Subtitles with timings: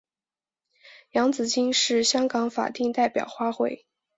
[1.11, 3.83] 洋紫荆是香港法定代表花卉。